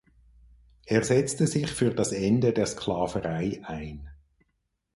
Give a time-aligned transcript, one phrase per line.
[0.87, 4.09] Er setzte sich für das Ende der Sklaverei ein.